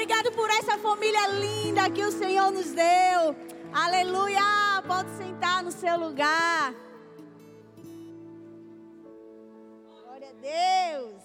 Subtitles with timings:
[0.00, 3.36] obrigado por essa família linda que o Senhor nos deu.
[3.70, 4.40] Aleluia!
[4.86, 6.74] Pode sentar no seu lugar.
[10.02, 11.22] Glória a Deus.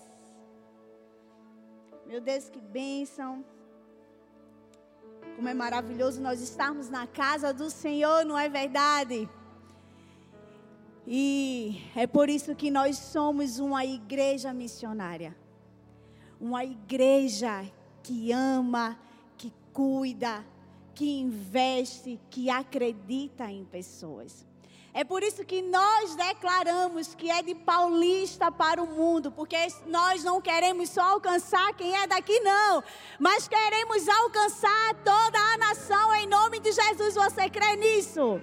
[2.06, 3.46] Meu Deus, que bênção.
[5.38, 9.30] Como é maravilhoso nós estarmos na casa do Senhor, não é verdade?
[11.08, 15.34] E é por isso que nós somos uma igreja missionária.
[16.42, 17.72] Uma igreja
[18.06, 18.96] que ama,
[19.36, 20.46] que cuida,
[20.94, 24.46] que investe, que acredita em pessoas.
[24.94, 30.24] É por isso que nós declaramos que é de paulista para o mundo, porque nós
[30.24, 32.84] não queremos só alcançar quem é daqui, não,
[33.20, 37.16] mas queremos alcançar toda a nação em nome de Jesus.
[37.16, 38.40] Você crê nisso?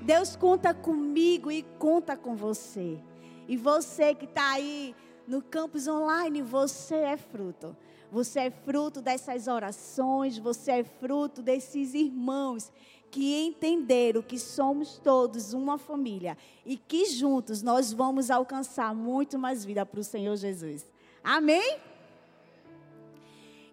[0.00, 2.98] Deus conta comigo e conta com você.
[3.46, 4.94] E você que está aí
[5.26, 7.76] no campus online, você é fruto.
[8.12, 12.70] Você é fruto dessas orações, você é fruto desses irmãos
[13.10, 19.64] que entenderam que somos todos uma família e que juntos nós vamos alcançar muito mais
[19.64, 20.92] vida para o Senhor Jesus.
[21.24, 21.80] Amém?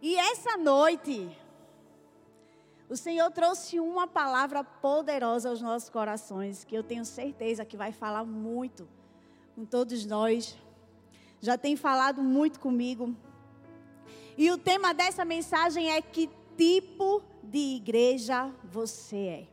[0.02, 1.30] E essa noite,
[2.90, 7.92] o Senhor trouxe uma palavra poderosa aos nossos corações, que eu tenho certeza que vai
[7.92, 8.88] falar muito
[9.54, 10.58] com todos nós.
[11.42, 13.14] Já tem falado muito comigo.
[14.40, 19.48] E o tema dessa mensagem é que tipo de igreja você é.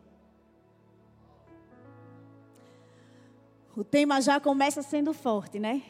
[3.76, 5.82] O tema já começa sendo forte, né?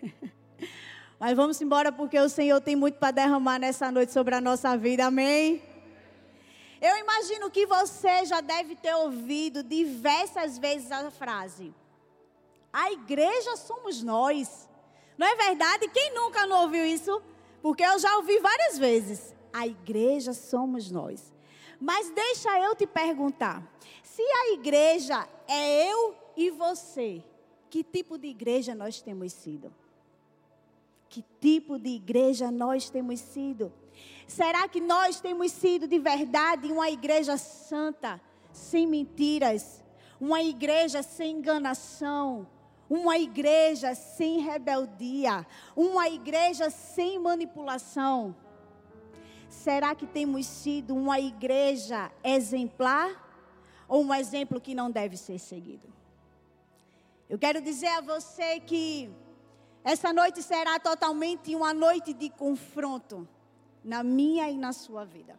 [1.18, 4.76] Mas vamos embora porque o Senhor tem muito para derramar nessa noite sobre a nossa
[4.76, 5.60] vida, amém?
[6.80, 11.74] Eu imagino que você já deve ter ouvido diversas vezes a frase:
[12.72, 14.68] A igreja somos nós.
[15.18, 15.88] Não é verdade?
[15.88, 17.20] Quem nunca não ouviu isso?
[17.66, 19.34] Porque eu já ouvi várias vezes.
[19.52, 21.34] A igreja somos nós.
[21.80, 23.60] Mas deixa eu te perguntar:
[24.04, 27.24] se a igreja é eu e você,
[27.68, 29.74] que tipo de igreja nós temos sido?
[31.08, 33.72] Que tipo de igreja nós temos sido?
[34.28, 38.20] Será que nós temos sido de verdade uma igreja santa,
[38.52, 39.82] sem mentiras,
[40.20, 42.46] uma igreja sem enganação,
[42.88, 48.34] uma igreja sem rebeldia, uma igreja sem manipulação?
[49.48, 53.24] Será que temos sido uma igreja exemplar
[53.88, 55.92] ou um exemplo que não deve ser seguido?
[57.28, 59.10] Eu quero dizer a você que
[59.82, 63.28] essa noite será totalmente uma noite de confronto
[63.82, 65.38] na minha e na sua vida.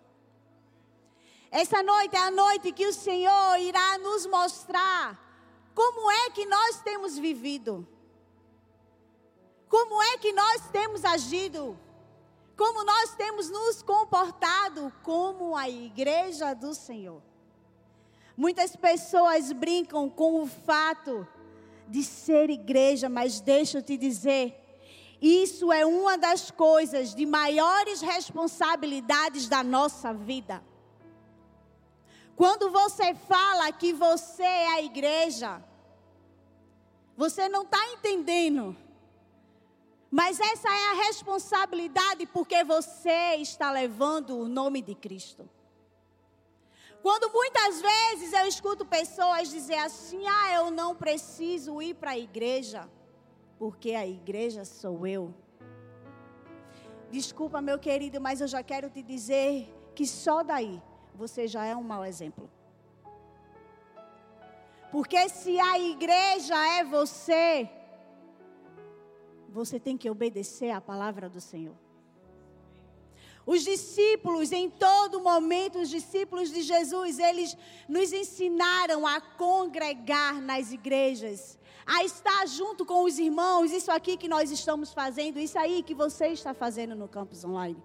[1.50, 5.27] Essa noite é a noite que o Senhor irá nos mostrar
[5.78, 7.88] como é que nós temos vivido,
[9.70, 11.78] como é que nós temos agido,
[12.58, 17.22] como nós temos nos comportado como a igreja do Senhor.
[18.36, 21.28] Muitas pessoas brincam com o fato
[21.88, 24.60] de ser igreja, mas deixa eu te dizer,
[25.22, 30.60] isso é uma das coisas de maiores responsabilidades da nossa vida.
[32.38, 35.60] Quando você fala que você é a igreja,
[37.18, 38.78] você não está entendendo.
[40.12, 45.50] Mas essa é a responsabilidade porque você está levando o nome de Cristo.
[47.02, 52.20] Quando muitas vezes eu escuto pessoas dizer assim: ah, eu não preciso ir para a
[52.20, 52.88] igreja
[53.58, 55.34] porque a igreja sou eu.
[57.10, 60.80] Desculpa, meu querido, mas eu já quero te dizer que só daí
[61.18, 62.50] você já é um mau exemplo.
[64.92, 67.70] Porque se a igreja é você,
[69.50, 71.76] você tem que obedecer à palavra do Senhor.
[73.46, 77.58] Os discípulos, em todo momento, os discípulos de Jesus, eles
[77.88, 84.28] nos ensinaram a congregar nas igrejas, a estar junto com os irmãos, isso aqui que
[84.28, 87.82] nós estamos fazendo, isso aí que você está fazendo no campus online.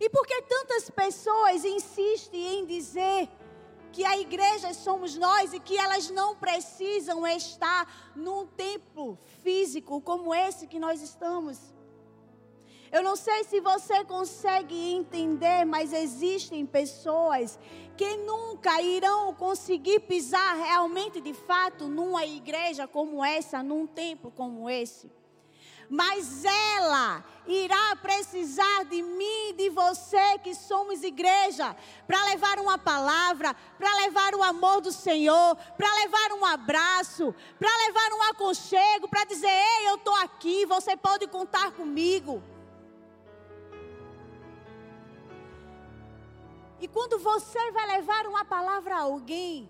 [0.00, 3.28] E por que tantas pessoas insistem em dizer
[3.90, 10.34] que a igreja somos nós e que elas não precisam estar num templo físico como
[10.34, 11.58] esse que nós estamos?
[12.90, 17.58] Eu não sei se você consegue entender, mas existem pessoas
[17.96, 24.70] que nunca irão conseguir pisar realmente de fato numa igreja como essa, num templo como
[24.70, 25.10] esse.
[25.88, 31.74] Mas ela irá precisar de mim, de você que somos igreja,
[32.06, 37.70] para levar uma palavra, para levar o amor do Senhor, para levar um abraço, para
[37.86, 42.42] levar um aconchego, para dizer: Ei, eu estou aqui, você pode contar comigo.
[46.80, 49.68] E quando você vai levar uma palavra a alguém,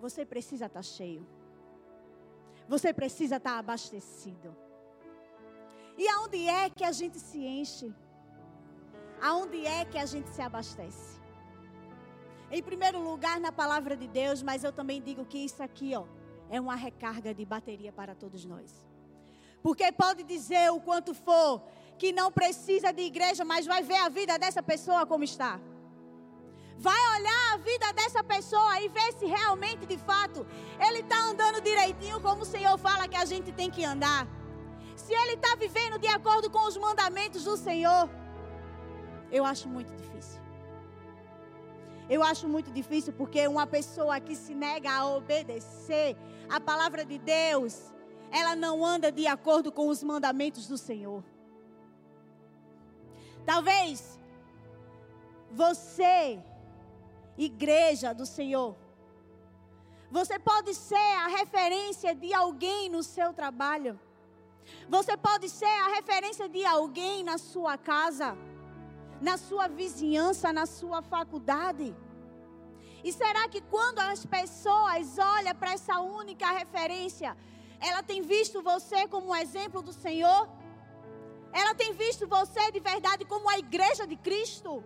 [0.00, 1.26] você precisa estar cheio.
[2.68, 4.63] Você precisa estar abastecido.
[5.96, 7.94] E aonde é que a gente se enche?
[9.20, 11.20] Aonde é que a gente se abastece?
[12.50, 16.04] Em primeiro lugar, na palavra de Deus, mas eu também digo que isso aqui, ó,
[16.50, 18.86] é uma recarga de bateria para todos nós.
[19.62, 21.62] Porque pode dizer o quanto for
[21.96, 25.58] que não precisa de igreja, mas vai ver a vida dessa pessoa como está.
[26.76, 30.46] Vai olhar a vida dessa pessoa e ver se realmente, de fato,
[30.86, 34.28] ele está andando direitinho como o Senhor fala que a gente tem que andar.
[34.96, 38.08] Se ele está vivendo de acordo com os mandamentos do Senhor.
[39.30, 40.40] Eu acho muito difícil.
[42.08, 46.16] Eu acho muito difícil porque uma pessoa que se nega a obedecer
[46.48, 47.92] a palavra de Deus,
[48.30, 51.24] ela não anda de acordo com os mandamentos do Senhor.
[53.46, 54.20] Talvez
[55.50, 56.42] você
[57.36, 58.76] igreja do Senhor.
[60.10, 63.98] Você pode ser a referência de alguém no seu trabalho.
[64.88, 68.36] Você pode ser a referência de alguém na sua casa,
[69.20, 71.94] na sua vizinhança, na sua faculdade.
[73.02, 77.36] E será que quando as pessoas olham para essa única referência,
[77.80, 80.48] ela tem visto você como um exemplo do Senhor?
[81.52, 84.82] Ela tem visto você de verdade como a igreja de Cristo?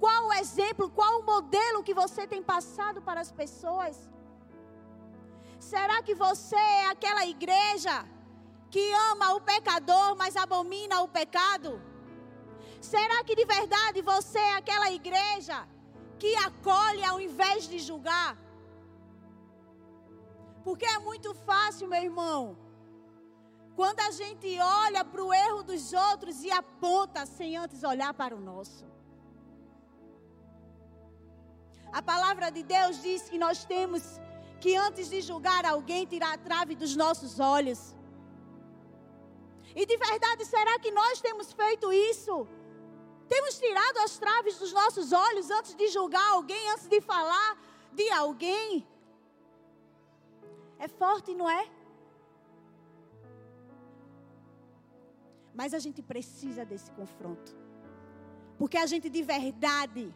[0.00, 4.10] Qual o exemplo, qual o modelo que você tem passado para as pessoas?
[5.72, 7.94] Será que você é aquela igreja
[8.72, 11.70] que ama o pecador, mas abomina o pecado?
[12.80, 15.56] Será que de verdade você é aquela igreja
[16.20, 18.32] que acolhe ao invés de julgar?
[20.66, 22.40] Porque é muito fácil, meu irmão,
[23.80, 24.48] quando a gente
[24.84, 28.84] olha para o erro dos outros e aponta sem antes olhar para o nosso.
[31.92, 34.04] A palavra de Deus diz que nós temos
[34.60, 37.94] que antes de julgar alguém, tirar a trave dos nossos olhos.
[39.74, 42.48] E de verdade, será que nós temos feito isso?
[43.28, 47.58] Temos tirado as traves dos nossos olhos antes de julgar alguém, antes de falar
[47.92, 48.86] de alguém?
[50.78, 51.68] É forte, não é?
[55.54, 57.56] Mas a gente precisa desse confronto.
[58.58, 60.14] Porque a gente de verdade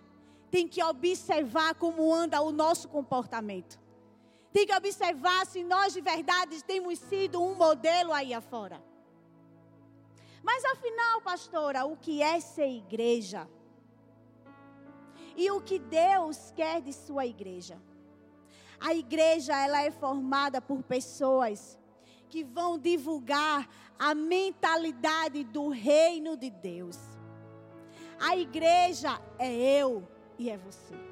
[0.50, 3.79] tem que observar como anda o nosso comportamento.
[4.52, 8.82] Tem que observar se nós de verdade temos sido um modelo aí afora.
[10.42, 13.48] Mas afinal, pastora, o que é ser igreja?
[15.36, 17.80] E o que Deus quer de sua igreja?
[18.80, 21.78] A igreja ela é formada por pessoas
[22.28, 23.68] que vão divulgar
[23.98, 26.98] a mentalidade do reino de Deus.
[28.18, 30.08] A igreja é eu,
[30.38, 31.09] e é você.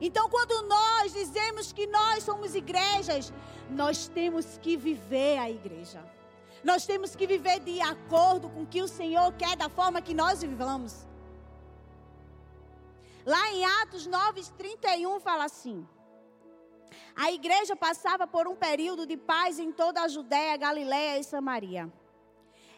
[0.00, 3.32] Então, quando nós dizemos que nós somos igrejas,
[3.70, 6.04] nós temos que viver a igreja.
[6.62, 10.12] Nós temos que viver de acordo com o que o Senhor quer, da forma que
[10.12, 11.06] nós vivamos.
[13.24, 15.86] Lá em Atos 9, 31 fala assim:
[17.14, 21.90] A igreja passava por um período de paz em toda a Judéia, Galiléia e Samaria.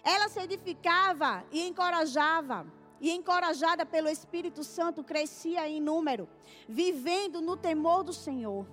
[0.02, 2.66] Ela se edificava e encorajava
[3.00, 6.28] e encorajada pelo Espírito Santo, crescia em número,
[6.69, 8.67] vivendo no temor do Senhor.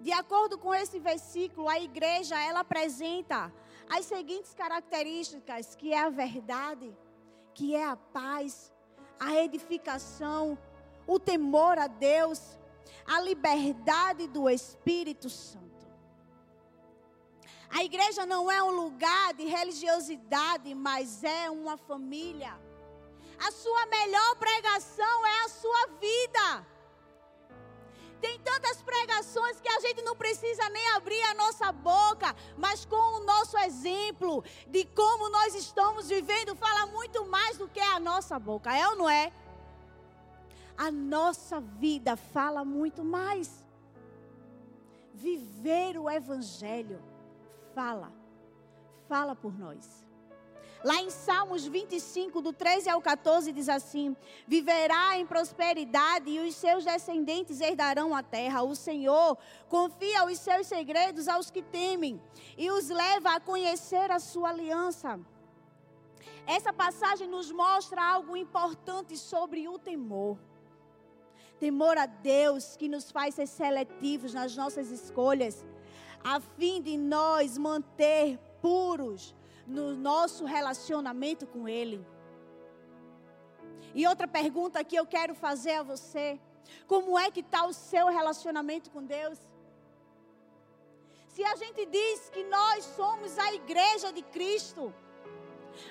[0.00, 3.52] De acordo com esse versículo, a igreja ela apresenta
[3.88, 6.92] as seguintes características, que é a verdade,
[7.54, 8.72] que é a paz,
[9.20, 10.58] a edificação,
[11.06, 12.58] o temor a Deus,
[13.06, 15.62] a liberdade do Espírito Santo.
[17.70, 22.58] A igreja não é um lugar de religiosidade, mas é uma família
[23.46, 26.66] a sua melhor pregação é a sua vida.
[28.20, 33.16] Tem tantas pregações que a gente não precisa nem abrir a nossa boca, mas com
[33.16, 38.38] o nosso exemplo de como nós estamos vivendo, fala muito mais do que a nossa
[38.38, 39.32] boca, é ou não é?
[40.76, 43.64] A nossa vida fala muito mais.
[45.12, 47.02] Viver o Evangelho
[47.74, 48.12] fala,
[49.08, 50.04] fala por nós.
[50.84, 56.56] Lá em Salmos 25, do 13 ao 14, diz assim: Viverá em prosperidade e os
[56.56, 58.62] seus descendentes herdarão a terra.
[58.62, 62.20] O Senhor confia os seus segredos aos que temem
[62.58, 65.20] e os leva a conhecer a sua aliança.
[66.46, 70.36] Essa passagem nos mostra algo importante sobre o temor.
[71.60, 75.64] Temor a Deus que nos faz ser seletivos nas nossas escolhas,
[76.24, 79.32] a fim de nós manter puros
[79.66, 82.04] no nosso relacionamento com Ele.
[83.94, 86.40] E outra pergunta que eu quero fazer a você:
[86.86, 89.38] como é que está o seu relacionamento com Deus?
[91.28, 94.92] Se a gente diz que nós somos a igreja de Cristo,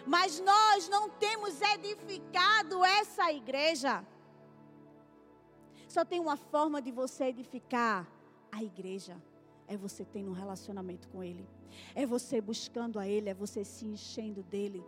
[0.05, 4.05] mas nós não temos edificado essa igreja,
[5.87, 8.07] só tem uma forma de você edificar
[8.51, 9.21] a igreja:
[9.71, 11.47] é você tendo um relacionamento com Ele,
[11.95, 14.83] é você buscando a Ele, é você se enchendo dele.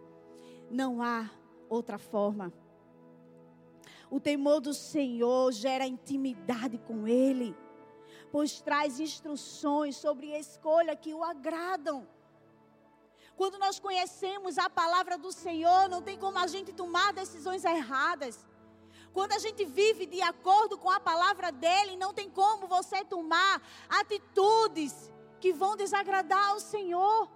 [0.70, 1.32] Não há
[1.70, 2.52] outra forma.
[4.12, 7.56] O temor do Senhor gera intimidade com Ele,
[8.30, 12.06] pois traz instruções sobre escolha que o agradam.
[13.38, 18.46] Quando nós conhecemos a palavra do Senhor, não tem como a gente tomar decisões erradas.
[19.14, 23.62] Quando a gente vive de acordo com a palavra dele, não tem como você tomar
[23.88, 27.30] atitudes que vão desagradar ao Senhor.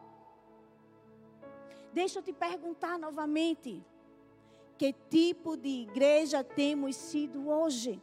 [1.93, 3.85] Deixa eu te perguntar novamente.
[4.77, 8.01] Que tipo de igreja temos sido hoje?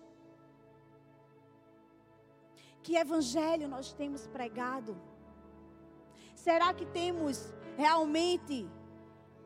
[2.83, 5.01] Que evangelho nós temos pregado?
[6.35, 8.69] Será que temos realmente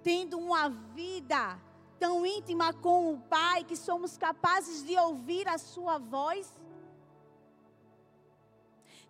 [0.02, 1.60] tendo uma vida
[1.98, 6.52] tão íntima com o Pai que somos capazes de ouvir a Sua voz?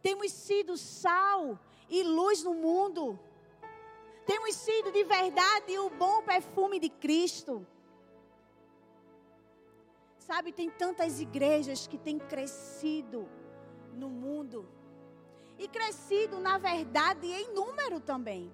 [0.03, 3.19] Temos sido sal e luz no mundo.
[4.27, 7.67] Temos sido de verdade o bom perfume de Cristo.
[10.19, 13.29] Sabe, tem tantas igrejas que têm crescido
[13.95, 14.69] no mundo.
[15.59, 18.53] E crescido, na verdade, em número também.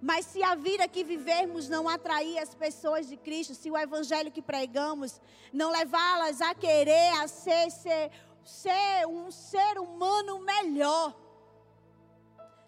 [0.00, 4.30] Mas se a vida que vivermos não atrair as pessoas de Cristo, se o evangelho
[4.30, 5.20] que pregamos
[5.52, 8.10] não levá-las a querer a ser, ser,
[8.44, 11.14] ser um ser humano melhor,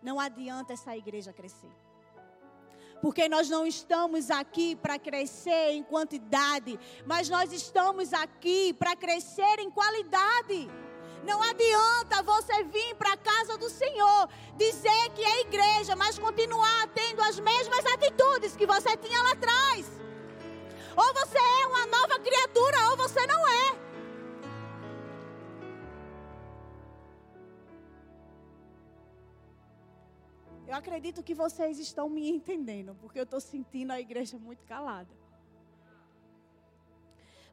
[0.02, 1.70] não adianta essa igreja crescer.
[3.02, 9.58] Porque nós não estamos aqui para crescer em quantidade, mas nós estamos aqui para crescer
[9.58, 10.70] em qualidade.
[11.24, 16.88] Não adianta você vir para a casa do Senhor, dizer que é igreja, mas continuar
[16.88, 19.86] tendo as mesmas atitudes que você tinha lá atrás.
[20.96, 23.86] Ou você é uma nova criatura, ou você não é.
[30.66, 35.14] Eu acredito que vocês estão me entendendo, porque eu estou sentindo a igreja muito calada.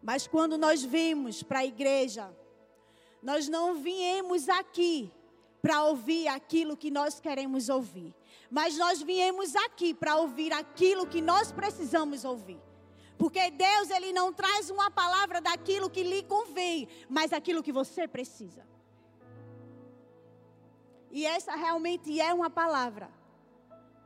[0.01, 2.35] Mas quando nós vimos para a igreja,
[3.23, 5.11] nós não viemos aqui
[5.61, 8.13] para ouvir aquilo que nós queremos ouvir,
[8.51, 12.61] mas nós viemos aqui para ouvir aquilo que nós precisamos ouvir.
[13.17, 18.07] Porque Deus ele não traz uma palavra daquilo que lhe convém, mas aquilo que você
[18.07, 18.67] precisa.
[21.09, 23.09] E essa realmente é uma palavra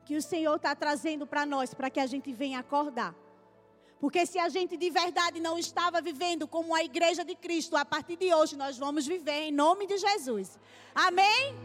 [0.06, 3.16] que o Senhor está trazendo para nós, para que a gente venha acordar.
[4.00, 7.84] Porque se a gente de verdade não estava vivendo como a igreja de Cristo, a
[7.84, 10.60] partir de hoje nós vamos viver em nome de Jesus.
[10.94, 11.56] Amém?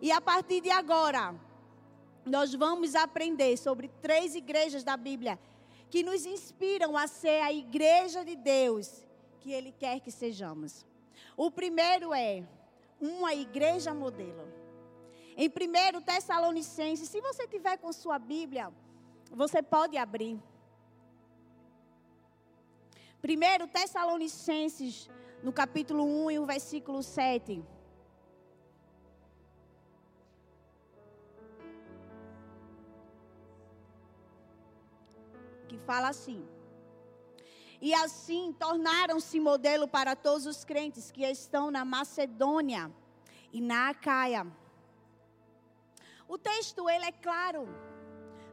[0.00, 1.34] E a partir de agora,
[2.24, 5.38] nós vamos aprender sobre três igrejas da Bíblia
[5.90, 9.04] que nos inspiram a ser a igreja de Deus
[9.40, 10.86] que Ele quer que sejamos.
[11.36, 12.44] O primeiro é
[13.00, 14.46] uma igreja modelo.
[15.36, 18.72] Em 1 Tessalonicenses, se você tiver com sua Bíblia,
[19.30, 20.40] você pode abrir.
[23.24, 25.08] 1 Tessalonicenses,
[25.44, 27.64] no capítulo 1 e o versículo 7.
[35.68, 36.44] Que fala assim:
[37.80, 42.92] e assim tornaram-se modelo para todos os crentes que estão na Macedônia
[43.52, 44.46] e na Acaia.
[46.28, 47.68] O texto ele é claro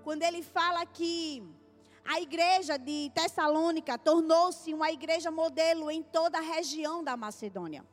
[0.04, 1.44] quando ele fala que
[2.10, 7.86] a igreja de Tessalônica tornou-se uma igreja modelo em toda a região da Macedônia.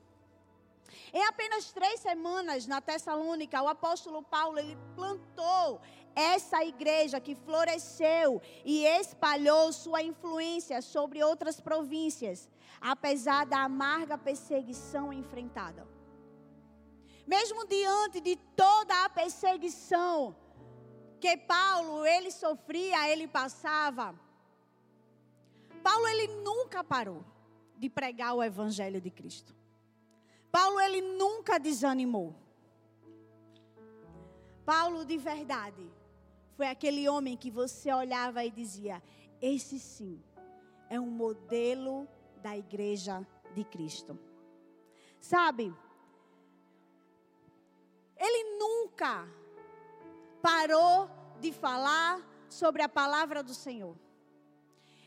[1.13, 5.83] Em apenas três semanas na Tessalônica, o apóstolo Paulo ele plantou
[6.15, 12.49] essa igreja que floresceu e espalhou sua influência sobre outras províncias,
[12.81, 15.87] apesar da amarga perseguição enfrentada.
[17.27, 20.35] Mesmo diante de toda a perseguição
[21.21, 24.15] que Paulo ele sofria, ele passava,
[25.83, 27.25] Paulo ele nunca parou
[27.77, 29.55] de pregar o evangelho de Cristo.
[30.51, 32.35] Paulo ele nunca desanimou.
[34.65, 35.89] Paulo de verdade
[36.57, 39.03] foi aquele homem que você olhava e dizia:
[39.41, 40.21] esse sim
[40.89, 42.09] é um modelo
[42.43, 44.19] da igreja de Cristo.
[45.21, 45.75] Sabe?
[48.17, 49.29] Ele nunca
[50.47, 51.11] parou
[51.41, 53.97] de falar sobre a palavra do Senhor.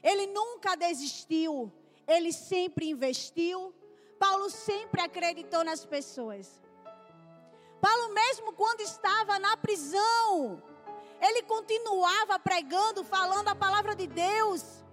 [0.03, 1.71] Ele nunca desistiu,
[2.05, 3.73] ele sempre investiu.
[4.19, 6.61] Paulo sempre acreditou nas pessoas.
[7.79, 10.61] Paulo, mesmo quando estava na prisão,
[11.21, 14.83] ele continuava pregando, falando a palavra de Deus.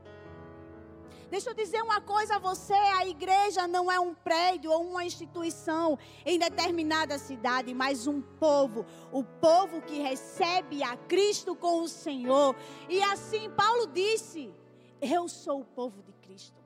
[1.36, 5.04] Deixa eu dizer uma coisa a você: a igreja não é um prédio ou uma
[5.04, 8.86] instituição em determinada cidade, mas um povo.
[9.12, 12.56] O povo que recebe a Cristo com o Senhor.
[12.88, 14.50] E assim Paulo disse:
[14.98, 16.56] Eu sou o povo de Cristo.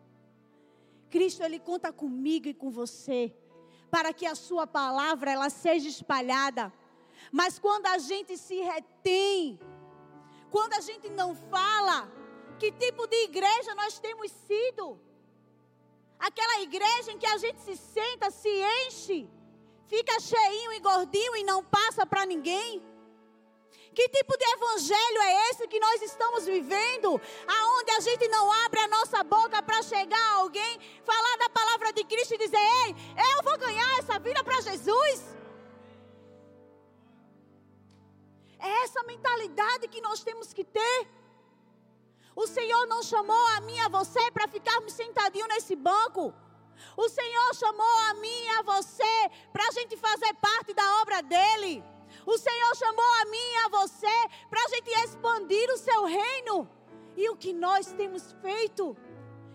[1.10, 3.34] Cristo, Ele conta comigo e com você,
[3.90, 6.72] para que a Sua palavra ela seja espalhada.
[7.32, 9.58] Mas quando a gente se retém,
[10.48, 12.19] quando a gente não fala,
[12.60, 14.84] que tipo de igreja nós temos sido?
[16.28, 18.52] Aquela igreja em que a gente se senta, se
[18.84, 19.18] enche,
[19.92, 22.68] fica cheinho e gordinho e não passa para ninguém?
[23.94, 27.08] Que tipo de evangelho é esse que nós estamos vivendo?
[27.58, 31.92] Aonde a gente não abre a nossa boca para chegar a alguém, falar da palavra
[31.94, 32.94] de Cristo e dizer: Ei,
[33.34, 35.18] eu vou ganhar essa vida para Jesus?
[38.60, 41.19] É essa mentalidade que nós temos que ter.
[42.34, 46.32] O Senhor não chamou a mim e a você para ficarmos sentadinho nesse banco.
[46.96, 51.22] O Senhor chamou a mim e a você para a gente fazer parte da obra
[51.22, 51.84] dele.
[52.24, 56.68] O Senhor chamou a mim e a você para a gente expandir o seu reino.
[57.16, 58.96] E o que nós temos feito?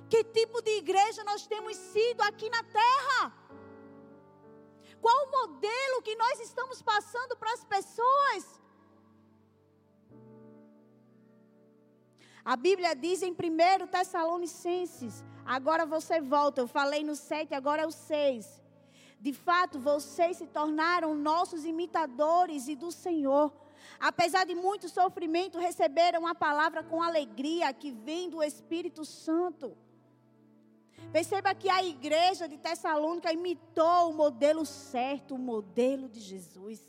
[0.09, 3.33] Que tipo de igreja nós temos sido aqui na terra?
[5.01, 8.59] Qual o modelo que nós estamos passando para as pessoas?
[12.45, 17.87] A Bíblia diz em 1 Tessalonicenses, agora você volta, eu falei no 7, agora é
[17.87, 18.61] o 6.
[19.19, 23.51] De fato, vocês se tornaram nossos imitadores e do Senhor.
[23.99, 29.75] Apesar de muito sofrimento, receberam a palavra com alegria que vem do Espírito Santo.
[31.11, 36.79] Perceba que a igreja de Tessalônica imitou o modelo certo, o modelo de Jesus.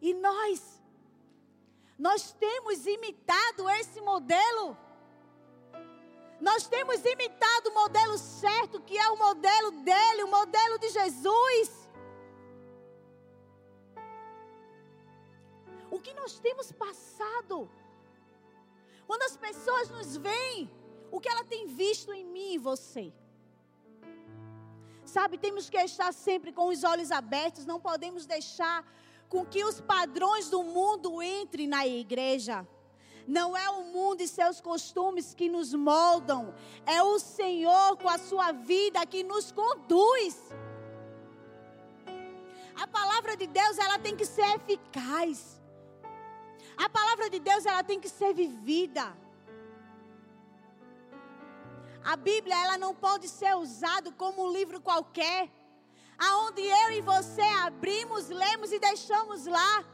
[0.00, 0.81] E nós,
[2.06, 4.64] nós temos imitado esse modelo.
[6.48, 11.68] Nós temos imitado o modelo certo, que é o modelo dele, o modelo de Jesus.
[15.96, 17.70] O que nós temos passado?
[19.06, 20.60] Quando as pessoas nos veem,
[21.12, 23.04] o que ela tem visto em mim e você?
[25.14, 28.78] Sabe, temos que estar sempre com os olhos abertos, não podemos deixar
[29.32, 32.68] com que os padrões do mundo entrem na igreja.
[33.26, 38.18] Não é o mundo e seus costumes que nos moldam, é o Senhor com a
[38.18, 40.36] sua vida que nos conduz.
[42.84, 45.62] A palavra de Deus, ela tem que ser eficaz.
[46.76, 49.16] A palavra de Deus, ela tem que ser vivida.
[52.04, 55.48] A Bíblia, ela não pode ser usada como um livro qualquer,
[56.28, 59.84] aonde eu e você abrimos, lemos e deixamos lá.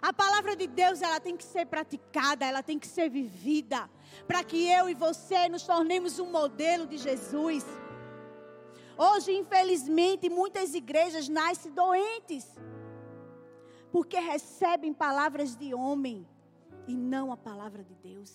[0.00, 3.90] A palavra de Deus, ela tem que ser praticada, ela tem que ser vivida,
[4.28, 7.64] para que eu e você nos tornemos um modelo de Jesus.
[8.96, 12.46] Hoje, infelizmente, muitas igrejas nascem doentes,
[13.90, 16.28] porque recebem palavras de homem
[16.86, 18.32] e não a palavra de Deus.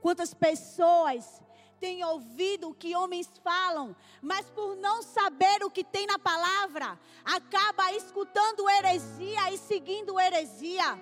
[0.00, 1.42] Quantas pessoas
[1.80, 6.98] tem ouvido o que homens falam, mas por não saber o que tem na palavra,
[7.24, 11.00] acaba escutando heresia e seguindo heresia.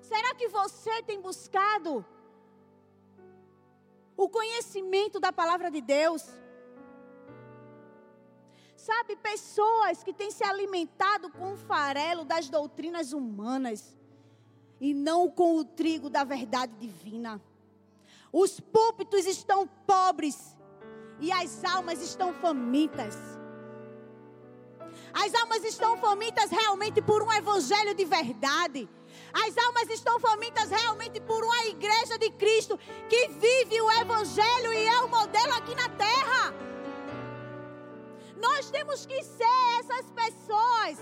[0.00, 2.04] Será que você tem buscado
[4.16, 6.22] o conhecimento da palavra de Deus?
[8.76, 13.96] Sabe, pessoas que têm se alimentado com o farelo das doutrinas humanas
[14.78, 17.40] e não com o trigo da verdade divina.
[18.36, 20.36] Os púlpitos estão pobres
[21.20, 23.14] e as almas estão famintas.
[25.12, 28.88] As almas estão famintas realmente por um evangelho de verdade.
[29.32, 32.76] As almas estão famintas realmente por uma igreja de Cristo
[33.08, 36.52] que vive o evangelho e é o modelo aqui na terra.
[38.36, 40.98] Nós temos que ser essas pessoas.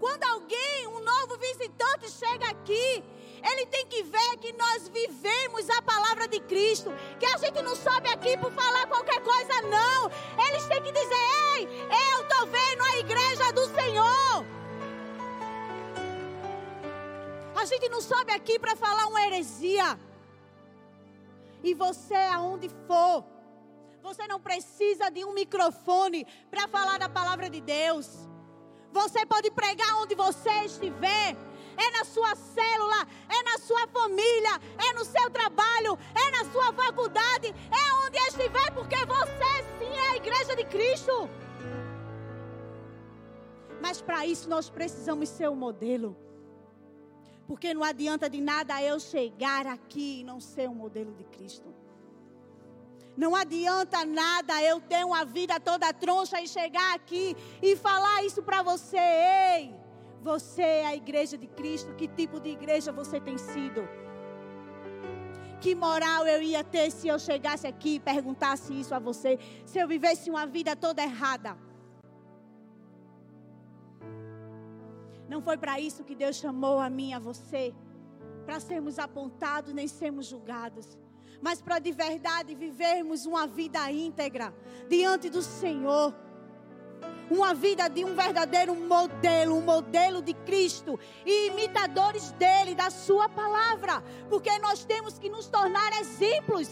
[0.00, 3.04] Quando alguém, um novo visitante chega aqui,
[3.42, 6.90] ele tem que ver que nós vivemos a palavra de Cristo.
[7.18, 10.10] Que a gente não sobe aqui por falar qualquer coisa, não.
[10.48, 11.24] Eles têm que dizer:
[11.56, 11.68] Ei,
[12.12, 14.44] eu estou vendo a igreja do Senhor.
[17.54, 19.98] A gente não sobe aqui para falar uma heresia.
[21.62, 23.24] E você, aonde for,
[24.02, 28.28] você não precisa de um microfone para falar da palavra de Deus.
[28.92, 31.34] Você pode pregar onde você estiver.
[31.76, 36.72] É na sua célula, é na sua família, é no seu trabalho, é na sua
[36.72, 41.28] faculdade, é onde estiver, porque você sim é a igreja de Cristo.
[43.80, 46.16] Mas para isso nós precisamos ser o modelo.
[47.46, 51.74] Porque não adianta de nada eu chegar aqui e não ser um modelo de Cristo.
[53.16, 58.42] Não adianta nada eu ter uma vida toda troncha e chegar aqui e falar isso
[58.42, 58.96] para você.
[58.96, 59.74] Ei,
[60.30, 61.94] você é a igreja de Cristo.
[61.98, 63.82] Que tipo de igreja você tem sido?
[65.60, 69.38] Que moral eu ia ter se eu chegasse aqui e perguntasse isso a você?
[69.66, 71.56] Se eu vivesse uma vida toda errada?
[75.28, 77.74] Não foi para isso que Deus chamou a mim a você.
[78.46, 80.98] Para sermos apontados nem sermos julgados
[81.44, 84.54] mas para de verdade vivermos uma vida íntegra
[84.88, 86.14] diante do Senhor.
[87.30, 93.28] Uma vida de um verdadeiro modelo, um modelo de Cristo e imitadores dele, da Sua
[93.28, 96.68] palavra, porque nós temos que nos tornar exemplos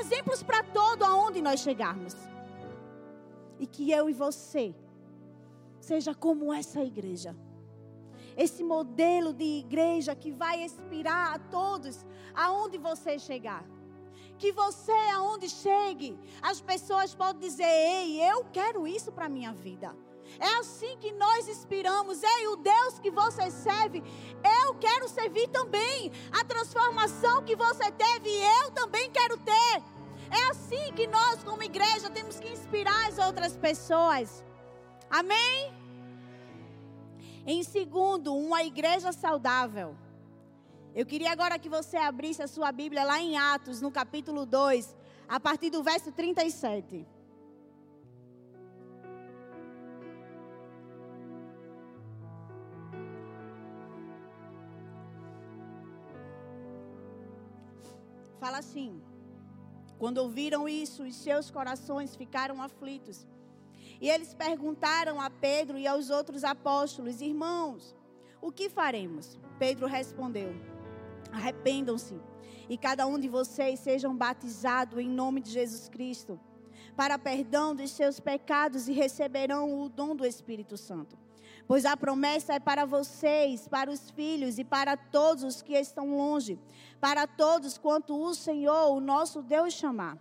[0.00, 2.14] exemplos para todo aonde nós chegarmos.
[3.58, 4.74] E que eu e você
[5.80, 7.34] seja como essa igreja
[8.38, 13.64] esse modelo de igreja que vai inspirar a todos aonde você chegar.
[14.38, 19.52] Que você, aonde chegue, as pessoas podem dizer: Ei, eu quero isso para a minha
[19.52, 19.94] vida.
[20.38, 22.22] É assim que nós inspiramos.
[22.22, 24.02] Ei, o Deus que você serve,
[24.62, 26.12] eu quero servir também.
[26.32, 29.82] A transformação que você teve, eu também quero ter.
[30.30, 34.44] É assim que nós, como igreja, temos que inspirar as outras pessoas.
[35.10, 35.74] Amém?
[37.46, 39.96] Em segundo, uma igreja saudável.
[40.94, 44.96] Eu queria agora que você abrisse a sua Bíblia lá em Atos, no capítulo 2,
[45.28, 47.06] a partir do verso 37.
[58.40, 59.02] Fala assim:
[59.98, 63.26] Quando ouviram isso, os seus corações ficaram aflitos
[64.00, 67.94] e eles perguntaram a Pedro e aos outros apóstolos: Irmãos,
[68.40, 69.38] o que faremos?
[69.58, 70.54] Pedro respondeu:
[71.38, 72.20] Arrependam-se
[72.68, 76.38] e cada um de vocês sejam batizados em nome de Jesus Cristo
[76.96, 81.16] para perdão dos seus pecados e receberão o dom do Espírito Santo.
[81.64, 86.16] Pois a promessa é para vocês, para os filhos e para todos os que estão
[86.16, 86.58] longe,
[87.00, 90.18] para todos quanto o Senhor, o nosso Deus, chamar.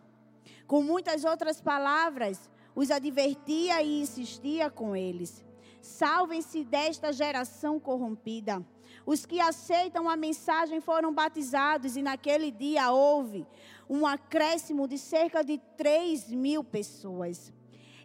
[0.67, 5.43] Com muitas outras palavras, os advertia e insistia com eles:
[5.81, 8.63] Salvem-se desta geração corrompida.
[9.05, 13.45] Os que aceitam a mensagem foram batizados, e naquele dia houve
[13.89, 17.53] um acréscimo de cerca de 3 mil pessoas.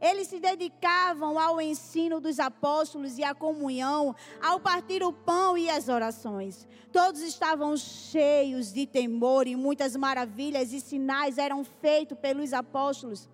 [0.00, 5.70] Eles se dedicavam ao ensino dos apóstolos e à comunhão, ao partir o pão e
[5.70, 6.66] as orações.
[6.90, 13.28] Todos estavam cheios de temor e muitas maravilhas e sinais eram feitos pelos apóstolos.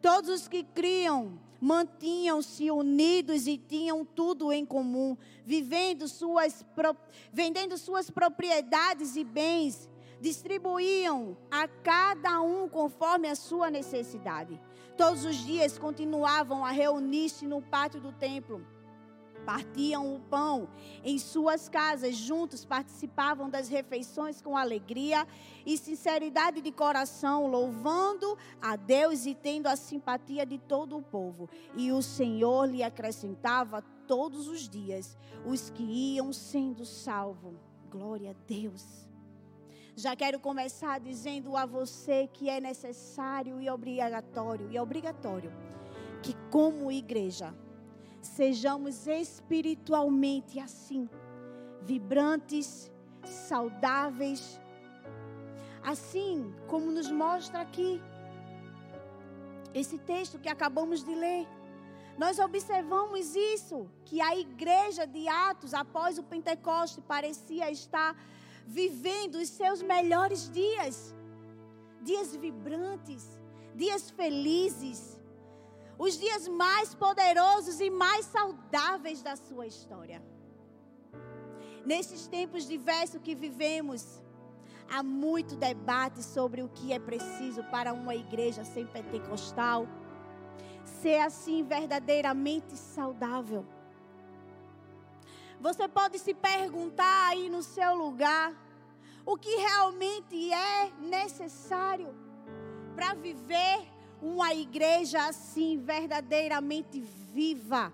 [0.00, 6.64] Todos os que criam mantinham-se unidos e tinham tudo em comum, vivendo suas,
[7.32, 9.88] vendendo suas propriedades e bens,
[10.20, 14.60] distribuíam a cada um conforme a sua necessidade.
[14.96, 18.64] Todos os dias continuavam a reunir-se no pátio do templo
[19.48, 20.68] partiam o pão
[21.02, 25.26] em suas casas, juntos participavam das refeições com alegria
[25.64, 31.48] e sinceridade de coração, louvando a Deus e tendo a simpatia de todo o povo.
[31.74, 37.54] E o Senhor lhe acrescentava todos os dias os que iam sendo salvos.
[37.90, 39.08] Glória a Deus.
[39.96, 45.50] Já quero começar dizendo a você que é necessário e obrigatório, e obrigatório,
[46.22, 47.54] que como igreja,
[48.28, 51.08] sejamos espiritualmente assim,
[51.82, 52.90] vibrantes,
[53.24, 54.60] saudáveis,
[55.82, 58.00] assim como nos mostra aqui
[59.74, 61.46] esse texto que acabamos de ler.
[62.16, 68.16] Nós observamos isso, que a igreja de Atos, após o Pentecoste, parecia estar
[68.66, 71.14] vivendo os seus melhores dias.
[72.02, 73.40] Dias vibrantes,
[73.74, 75.17] dias felizes,
[75.98, 80.22] os dias mais poderosos e mais saudáveis da sua história.
[81.84, 84.22] Nesses tempos diversos que vivemos,
[84.88, 89.88] há muito debate sobre o que é preciso para uma igreja sem pentecostal
[90.84, 93.66] ser assim verdadeiramente saudável.
[95.60, 98.54] Você pode se perguntar aí no seu lugar
[99.26, 102.14] o que realmente é necessário
[102.94, 107.92] para viver uma igreja assim, verdadeiramente viva,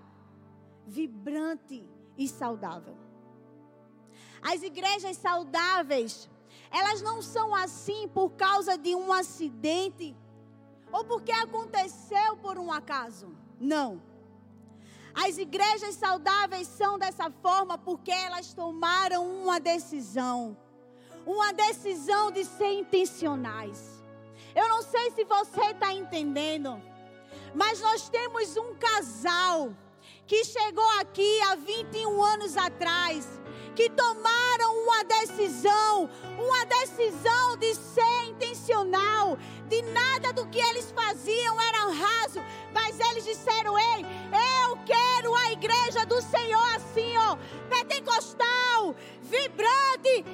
[0.86, 1.84] vibrante
[2.16, 2.96] e saudável.
[4.42, 6.28] As igrejas saudáveis,
[6.70, 10.14] elas não são assim por causa de um acidente
[10.92, 13.34] ou porque aconteceu por um acaso.
[13.58, 14.02] Não.
[15.14, 20.56] As igrejas saudáveis são dessa forma porque elas tomaram uma decisão.
[21.24, 23.93] Uma decisão de ser intencionais.
[24.54, 26.80] Eu não sei se você está entendendo,
[27.54, 29.72] mas nós temos um casal
[30.26, 33.26] que chegou aqui há 21 anos atrás
[33.74, 39.36] que tomaram uma decisão, uma decisão de ser intencional,
[39.68, 42.40] de nada do que eles faziam era raso,
[42.72, 44.04] mas eles disseram: Ei,
[44.64, 47.36] eu quero a igreja do Senhor assim, ó,
[47.68, 50.24] pentecostal, vibrante,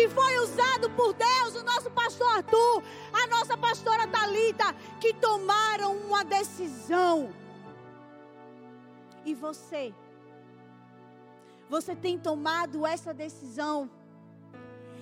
[0.00, 2.82] que foi usado por Deus, o nosso pastor Arthur,
[3.12, 7.30] a nossa pastora Talita, que tomaram uma decisão
[9.26, 9.94] e você?
[11.68, 13.90] Você tem tomado essa decisão?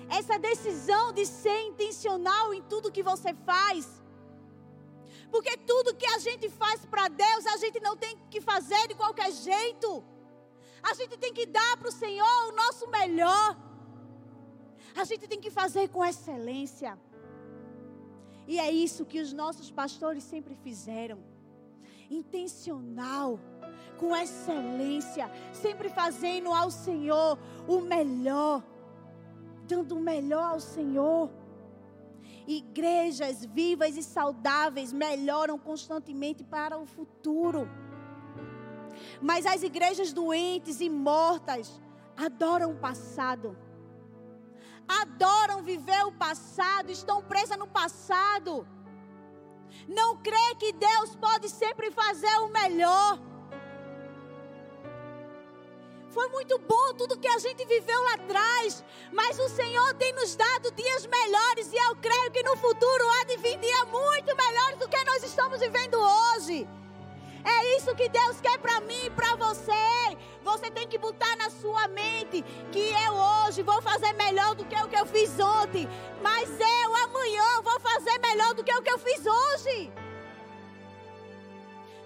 [0.08, 3.86] Essa decisão de ser intencional em tudo que você faz?
[5.30, 8.96] Porque tudo que a gente faz para Deus, a gente não tem que fazer de
[8.96, 10.02] qualquer jeito.
[10.82, 13.67] A gente tem que dar para o Senhor o nosso melhor.
[14.94, 16.98] A gente tem que fazer com excelência.
[18.46, 21.18] E é isso que os nossos pastores sempre fizeram.
[22.10, 23.38] Intencional
[23.98, 28.64] com excelência, sempre fazendo ao Senhor o melhor,
[29.66, 31.30] dando o melhor ao Senhor.
[32.46, 37.68] Igrejas vivas e saudáveis melhoram constantemente para o futuro.
[39.20, 41.80] Mas as igrejas doentes e mortas
[42.16, 43.56] adoram o passado.
[44.86, 48.66] Adoram viver o passado, estão presas no passado.
[49.86, 53.18] Não crê que Deus pode sempre fazer o melhor.
[56.10, 60.34] Foi muito bom tudo que a gente viveu lá atrás, mas o Senhor tem nos
[60.34, 64.78] dado dias melhores e eu creio que no futuro há de vir dias muito melhores
[64.78, 66.66] do que nós estamos vivendo hoje.
[67.54, 69.72] É isso que Deus quer para mim e para você.
[70.44, 74.76] Você tem que botar na sua mente que eu hoje vou fazer melhor do que
[74.76, 75.88] o que eu fiz ontem,
[76.22, 79.92] mas eu amanhã vou fazer melhor do que o que eu fiz hoje.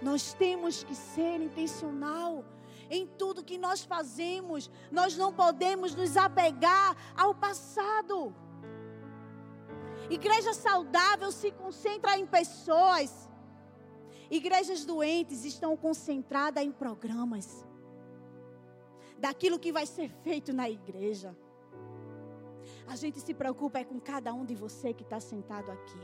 [0.00, 2.44] Nós temos que ser intencional
[2.90, 4.70] em tudo que nós fazemos.
[4.90, 8.34] Nós não podemos nos apegar ao passado.
[10.10, 13.28] Igreja saudável se concentra em pessoas.
[14.32, 17.66] Igrejas doentes estão concentradas em programas.
[19.18, 21.36] Daquilo que vai ser feito na igreja.
[22.86, 26.00] A gente se preocupa é com cada um de você que está sentado aqui.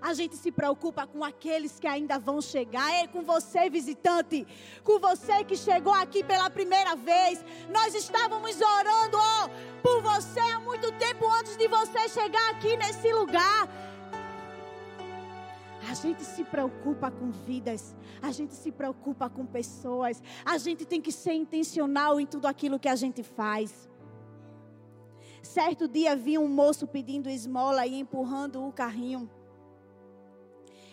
[0.00, 2.92] A gente se preocupa com aqueles que ainda vão chegar.
[2.92, 4.44] É com você, visitante.
[4.82, 7.44] Com você que chegou aqui pela primeira vez.
[7.70, 13.12] Nós estávamos orando oh, por você há muito tempo antes de você chegar aqui nesse
[13.12, 13.89] lugar.
[15.88, 21.00] A gente se preocupa com vidas, a gente se preocupa com pessoas, a gente tem
[21.00, 23.88] que ser intencional em tudo aquilo que a gente faz.
[25.42, 29.28] Certo dia vi um moço pedindo esmola e empurrando o carrinho.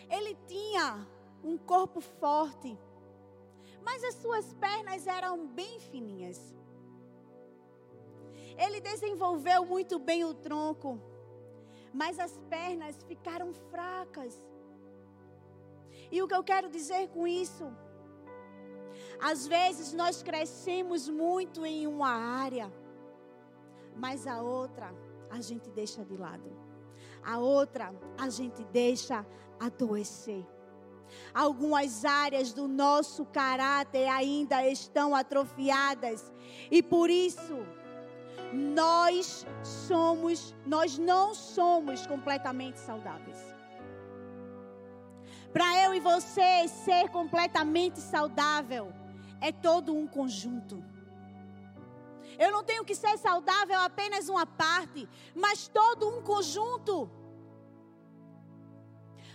[0.09, 1.05] Ele tinha
[1.43, 2.77] um corpo forte,
[3.83, 6.55] mas as suas pernas eram bem fininhas.
[8.57, 10.99] Ele desenvolveu muito bem o tronco,
[11.93, 14.46] mas as pernas ficaram fracas.
[16.11, 17.65] E o que eu quero dizer com isso?
[19.19, 22.71] Às vezes nós crescemos muito em uma área,
[23.95, 24.93] mas a outra
[25.29, 26.49] a gente deixa de lado.
[27.23, 29.25] A outra a gente deixa
[29.59, 30.45] adoecer.
[31.33, 36.31] Algumas áreas do nosso caráter ainda estão atrofiadas
[36.69, 37.65] e por isso
[38.53, 43.56] nós somos, nós não somos completamente saudáveis.
[45.57, 48.93] Para eu e você ser completamente saudável
[49.41, 50.83] é todo um conjunto.
[52.37, 57.09] Eu não tenho que ser saudável apenas uma parte, mas todo um conjunto.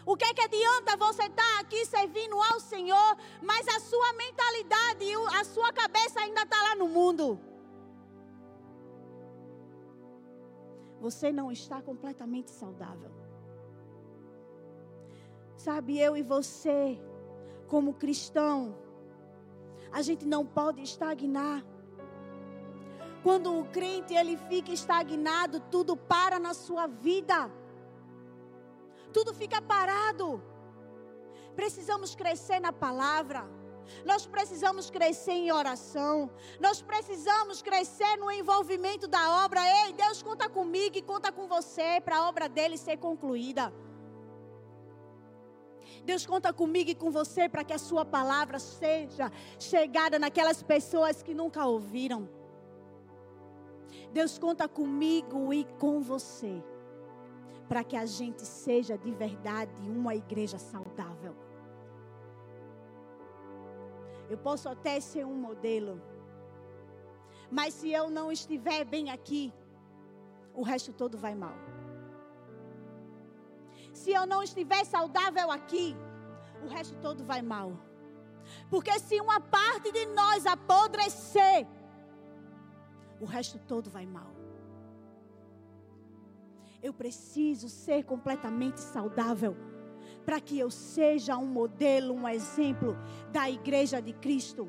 [0.06, 4.12] O que é que adianta você estar tá aqui servindo ao Senhor, mas a sua
[4.12, 7.40] mentalidade e a sua cabeça ainda está lá no mundo?
[11.00, 13.21] Você não está completamente saudável.
[15.64, 17.00] Sabe, eu e você,
[17.68, 18.76] como cristão,
[19.92, 21.64] a gente não pode estagnar.
[23.22, 27.50] Quando o crente ele fica estagnado, tudo para na sua vida
[29.12, 30.42] tudo fica parado.
[31.54, 33.46] Precisamos crescer na palavra.
[34.06, 36.30] Nós precisamos crescer em oração.
[36.58, 39.60] Nós precisamos crescer no envolvimento da obra.
[39.84, 43.72] Ei, Deus conta comigo e conta com você para a obra dele ser concluída.
[46.04, 51.22] Deus conta comigo e com você para que a sua palavra seja chegada naquelas pessoas
[51.22, 52.28] que nunca ouviram.
[54.12, 56.62] Deus conta comigo e com você
[57.68, 61.34] para que a gente seja de verdade uma igreja saudável.
[64.28, 66.02] Eu posso até ser um modelo,
[67.50, 69.52] mas se eu não estiver bem aqui,
[70.54, 71.71] o resto todo vai mal.
[73.92, 75.96] Se eu não estiver saudável aqui,
[76.64, 77.72] o resto todo vai mal.
[78.70, 81.66] Porque se uma parte de nós apodrecer,
[83.20, 84.32] o resto todo vai mal.
[86.82, 89.56] Eu preciso ser completamente saudável
[90.24, 92.96] para que eu seja um modelo, um exemplo
[93.30, 94.68] da igreja de Cristo.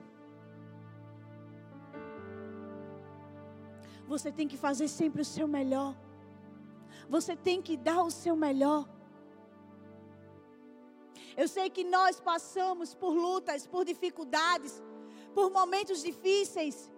[4.07, 5.95] Você tem que fazer sempre o seu melhor.
[7.09, 8.87] Você tem que dar o seu melhor.
[11.35, 14.81] Eu sei que nós passamos por lutas, por dificuldades,
[15.33, 16.91] por momentos difíceis.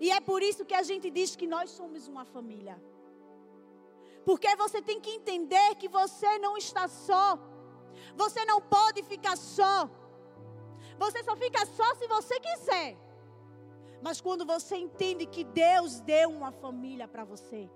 [0.00, 2.82] E é por isso que a gente diz que nós somos uma família.
[4.24, 7.38] Porque você tem que entender que você não está só.
[8.16, 9.90] Você não pode ficar só.
[10.98, 12.96] Você só fica só se você quiser.
[14.00, 17.70] Mas quando você entende que Deus deu uma família para você,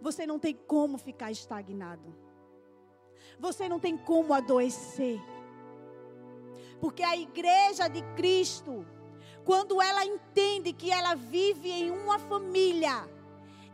[0.00, 2.14] você não tem como ficar estagnado.
[3.38, 5.20] Você não tem como adoecer.
[6.80, 8.86] Porque a igreja de Cristo,
[9.44, 13.08] quando ela entende que ela vive em uma família,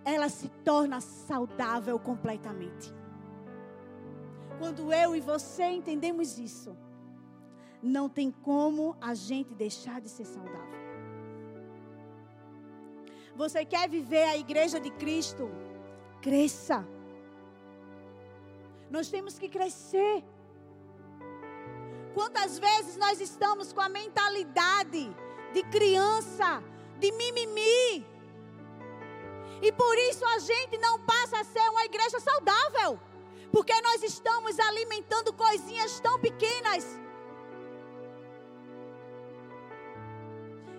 [0.04, 2.92] ela se torna saudável completamente.
[4.58, 6.76] Quando eu e você entendemos isso,
[7.82, 10.84] não tem como a gente deixar de ser saudável.
[13.36, 15.50] Você quer viver a igreja de Cristo?
[16.22, 16.86] Cresça.
[18.90, 20.24] Nós temos que crescer.
[22.14, 25.14] Quantas vezes nós estamos com a mentalidade
[25.52, 26.62] de criança,
[26.98, 28.06] de mimimi,
[29.62, 33.00] e por isso a gente não passa a ser uma igreja saudável.
[33.50, 36.84] Porque nós estamos alimentando coisinhas tão pequenas.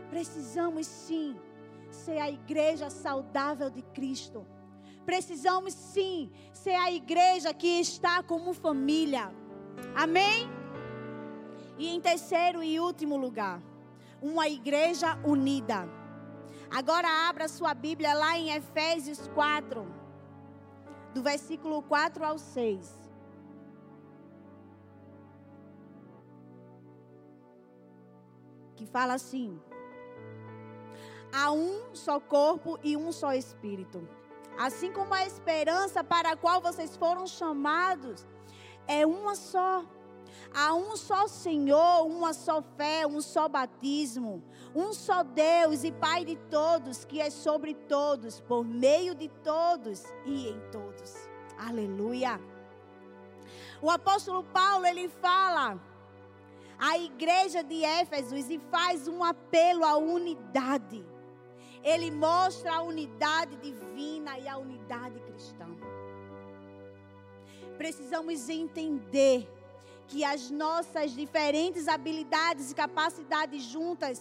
[0.10, 1.40] Precisamos sim
[1.90, 4.46] ser a igreja saudável de Cristo.
[5.06, 9.32] Precisamos sim ser a igreja que está como família.
[9.96, 10.50] Amém?
[11.78, 13.62] E em terceiro e último lugar,
[14.22, 15.88] uma igreja unida.
[16.72, 19.86] Agora abra sua Bíblia lá em Efésios 4,
[21.14, 23.06] do versículo 4 ao 6.
[28.76, 29.60] Que fala assim:
[31.32, 34.08] Há um só corpo e um só espírito.
[34.58, 38.26] Assim como a esperança para a qual vocês foram chamados
[38.88, 39.84] é uma só.
[40.54, 46.24] Há um só Senhor, uma só fé, um só batismo, um só Deus e Pai
[46.24, 51.14] de todos, que é sobre todos, por meio de todos e em todos.
[51.58, 52.40] Aleluia.
[53.82, 55.80] O apóstolo Paulo, ele fala
[56.78, 61.06] à igreja de Éfesos e faz um apelo à unidade.
[61.86, 65.68] Ele mostra a unidade divina e a unidade cristã.
[67.78, 69.48] Precisamos entender
[70.08, 74.20] que as nossas diferentes habilidades e capacidades juntas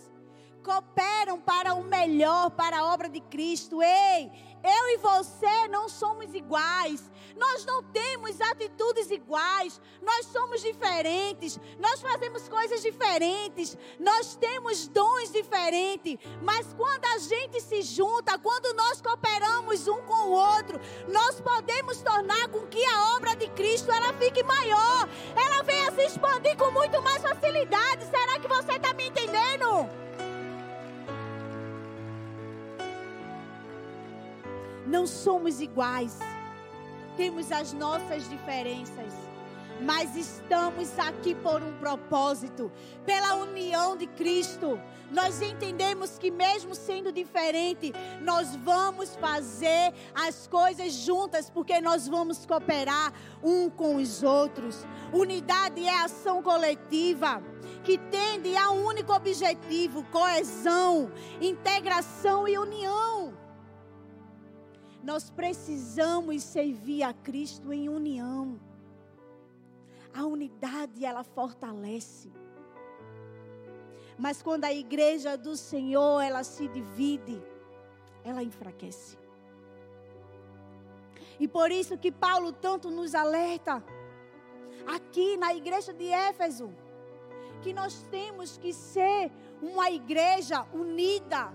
[0.62, 3.82] cooperam para o melhor, para a obra de Cristo.
[3.82, 4.30] Ei,
[4.64, 7.10] eu e você não somos iguais.
[7.36, 9.80] Nós não temos atitudes iguais.
[10.00, 11.60] Nós somos diferentes.
[11.78, 13.76] Nós fazemos coisas diferentes.
[13.98, 16.18] Nós temos dons diferentes.
[16.40, 22.00] Mas quando a gente se junta, quando nós cooperamos um com o outro, nós podemos
[22.00, 25.08] tornar com que a obra de Cristo ela fique maior.
[25.36, 28.06] Ela venha se expandir com muito mais facilidade.
[28.06, 30.03] Será que você está me entendendo?
[34.86, 36.18] Não somos iguais.
[37.16, 39.12] Temos as nossas diferenças.
[39.80, 42.70] Mas estamos aqui por um propósito,
[43.04, 44.80] pela união de Cristo.
[45.10, 52.46] Nós entendemos que, mesmo sendo diferente, nós vamos fazer as coisas juntas, porque nós vamos
[52.46, 53.12] cooperar
[53.42, 54.86] um com os outros.
[55.12, 57.42] Unidade é ação coletiva
[57.82, 61.10] que tende a um único objetivo: coesão,
[61.40, 63.33] integração e união.
[65.04, 68.58] Nós precisamos servir a Cristo em união.
[70.14, 72.32] A unidade ela fortalece.
[74.18, 77.42] Mas quando a igreja do Senhor, ela se divide,
[78.24, 79.18] ela enfraquece.
[81.38, 83.84] E por isso que Paulo tanto nos alerta
[84.86, 86.72] aqui na igreja de Éfeso,
[87.60, 89.30] que nós temos que ser
[89.60, 91.52] uma igreja unida.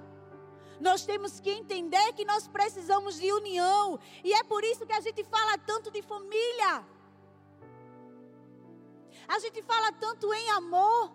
[0.80, 4.00] Nós temos que entender que nós precisamos de união.
[4.24, 6.86] E é por isso que a gente fala tanto de família.
[9.28, 11.12] A gente fala tanto em amor.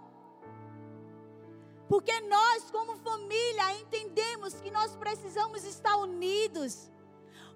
[1.88, 6.90] Porque nós, como família, entendemos que nós precisamos estar unidos.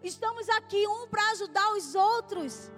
[0.03, 2.71] Estamos aqui um para ajudar os outros.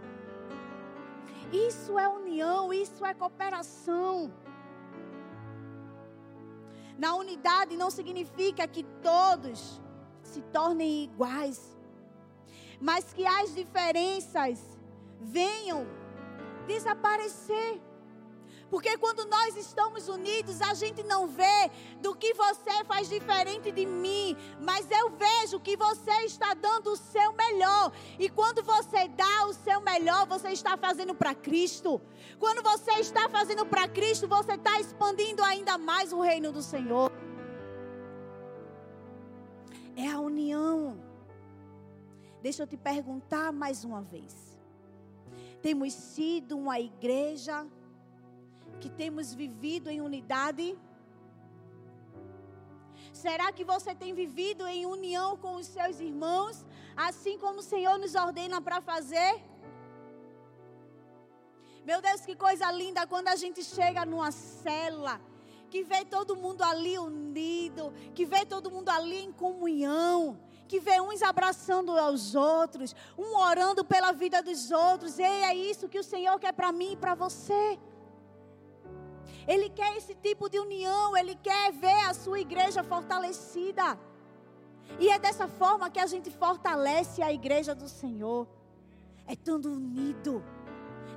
[1.53, 4.33] Isso é união, isso é cooperação.
[7.03, 9.81] Na unidade não significa que todos
[10.23, 11.59] se tornem iguais,
[12.79, 14.59] mas que as diferenças
[15.19, 15.87] venham
[16.67, 17.81] desaparecer.
[18.71, 23.85] Porque quando nós estamos unidos, a gente não vê do que você faz diferente de
[23.85, 27.93] mim, mas eu vejo que você está dando o seu melhor.
[28.17, 32.01] E quando você dá o seu melhor, você está fazendo para Cristo.
[32.39, 37.11] Quando você está fazendo para Cristo, você está expandindo ainda mais o reino do Senhor.
[39.97, 41.03] É a união.
[42.41, 44.57] Deixa eu te perguntar mais uma vez.
[45.61, 47.67] Temos sido uma igreja
[48.81, 50.67] que temos vivido em unidade?
[53.13, 56.65] Será que você tem vivido em união com os seus irmãos,
[56.97, 59.33] assim como o Senhor nos ordena para fazer?
[61.85, 65.21] Meu Deus, que coisa linda quando a gente chega numa célula,
[65.71, 71.01] que vê todo mundo ali unido, que vê todo mundo ali em comunhão, que vê
[71.01, 75.19] uns abraçando aos outros, um orando pela vida dos outros.
[75.19, 77.79] Ei, é isso que o Senhor quer para mim e para você.
[79.53, 83.99] Ele quer esse tipo de união, ele quer ver a sua igreja fortalecida.
[85.01, 88.47] E é dessa forma que a gente fortalece a igreja do Senhor.
[89.27, 90.45] É estando unido,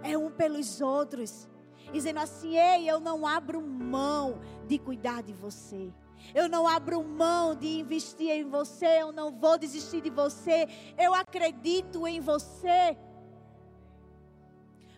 [0.01, 1.47] é um pelos outros,
[1.91, 5.93] dizendo assim: ei, eu não abro mão de cuidar de você.
[6.33, 10.67] Eu não abro mão de investir em você, eu não vou desistir de você.
[10.97, 12.97] Eu acredito em você.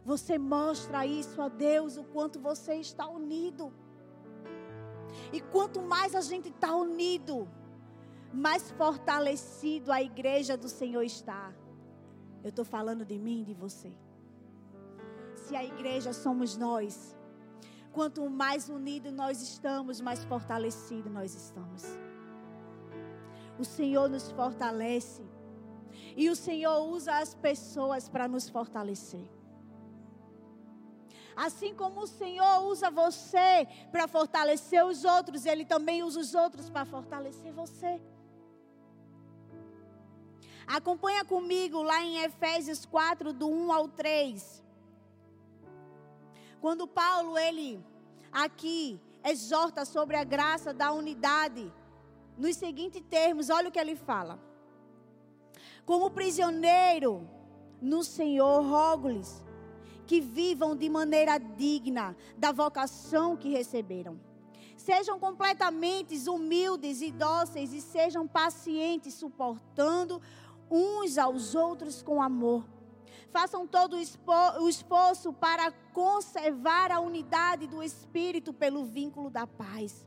[0.06, 3.74] Você mostra isso a Deus, o quanto você está unido.
[5.34, 7.48] E quanto mais a gente está unido,
[8.32, 11.52] mais fortalecido a igreja do Senhor está.
[12.44, 13.92] Eu estou falando de mim e de você.
[15.36, 17.18] Se a igreja somos nós,
[17.92, 21.84] quanto mais unidos nós estamos, mais fortalecidos nós estamos.
[23.58, 25.24] O Senhor nos fortalece.
[26.16, 29.28] E o Senhor usa as pessoas para nos fortalecer.
[31.36, 36.70] Assim como o Senhor usa você para fortalecer os outros, Ele também usa os outros
[36.70, 38.02] para fortalecer você.
[40.66, 44.64] Acompanha comigo lá em Efésios 4, do 1 ao 3.
[46.60, 47.84] Quando Paulo, ele
[48.32, 51.72] aqui exorta sobre a graça da unidade,
[52.36, 54.40] nos seguintes termos, olha o que ele fala.
[55.86, 57.30] Como prisioneiro
[57.80, 59.45] no Senhor, rogo-lhes
[60.06, 64.20] que vivam de maneira digna da vocação que receberam.
[64.78, 70.22] Sejam completamente humildes e dóceis e sejam pacientes, suportando
[70.70, 72.64] uns aos outros com amor.
[73.32, 80.06] Façam todo o esforço para conservar a unidade do Espírito pelo vínculo da paz.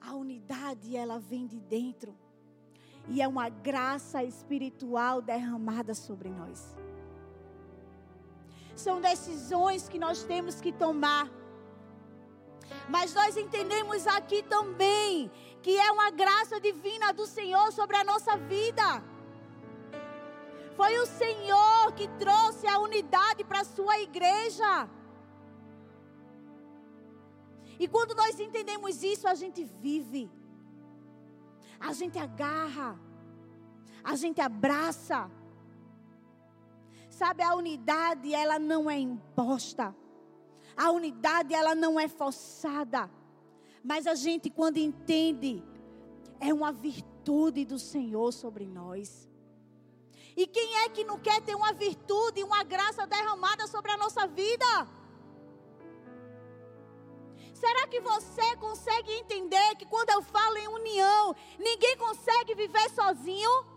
[0.00, 2.14] A unidade, ela vem de dentro.
[3.08, 6.81] E é uma graça espiritual derramada sobre nós
[8.74, 11.30] são decisões que nós temos que tomar.
[12.88, 15.30] Mas nós entendemos aqui também
[15.62, 19.02] que é uma graça divina do Senhor sobre a nossa vida.
[20.76, 24.88] Foi o Senhor que trouxe a unidade para a sua igreja.
[27.78, 30.30] E quando nós entendemos isso, a gente vive,
[31.78, 32.98] a gente agarra,
[34.02, 35.30] a gente abraça.
[37.22, 39.94] Sabe, a unidade, ela não é imposta.
[40.76, 43.08] A unidade, ela não é forçada.
[43.80, 45.62] Mas a gente, quando entende,
[46.40, 49.30] é uma virtude do Senhor sobre nós.
[50.36, 54.26] E quem é que não quer ter uma virtude, uma graça derramada sobre a nossa
[54.26, 54.88] vida?
[57.54, 63.71] Será que você consegue entender que quando eu falo em união, ninguém consegue viver sozinho?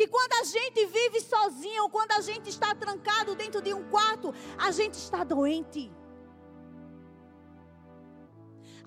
[0.00, 4.32] Que quando a gente vive sozinho, quando a gente está trancado dentro de um quarto,
[4.56, 5.92] a gente está doente.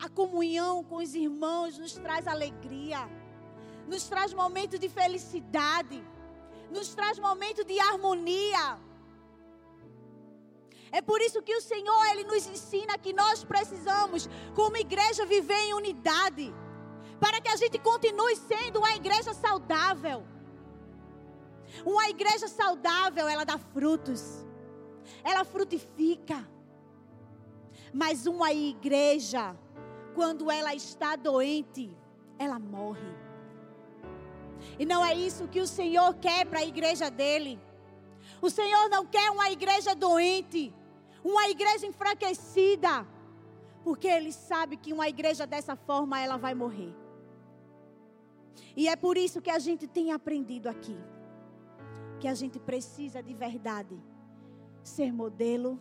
[0.06, 3.08] A comunhão com os irmãos nos traz alegria,
[3.88, 6.04] nos traz momento de felicidade,
[6.72, 8.80] nos traz momento de harmonia.
[10.92, 15.62] É por isso que o Senhor ele nos ensina que nós precisamos, como igreja, viver
[15.68, 16.52] em unidade,
[17.20, 20.33] para que a gente continue sendo uma igreja saudável.
[21.86, 24.46] Uma igreja saudável, ela dá frutos.
[25.24, 26.48] Ela frutifica.
[27.92, 29.56] Mas uma igreja,
[30.14, 31.96] quando ela está doente,
[32.38, 33.14] ela morre.
[34.80, 37.60] E não é isso que o Senhor quer para a igreja dele.
[38.42, 40.74] O Senhor não quer uma igreja doente,
[41.24, 43.06] uma igreja enfraquecida,
[43.84, 46.96] porque ele sabe que uma igreja dessa forma ela vai morrer.
[48.76, 50.98] E é por isso que a gente tem aprendido aqui
[52.24, 54.02] que a gente precisa de verdade
[54.82, 55.78] ser modelo.